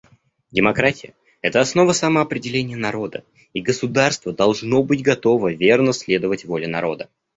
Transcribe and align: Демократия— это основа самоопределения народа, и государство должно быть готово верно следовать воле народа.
Демократия— 0.51 1.13
это 1.43 1.61
основа 1.61 1.91
самоопределения 1.91 2.75
народа, 2.75 3.23
и 3.53 3.61
государство 3.61 4.33
должно 4.33 4.81
быть 4.83 5.03
готово 5.03 5.53
верно 5.53 5.93
следовать 5.93 6.43
воле 6.43 6.65
народа. 6.67 7.07